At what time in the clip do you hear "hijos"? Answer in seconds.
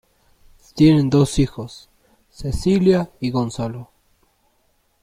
1.37-1.91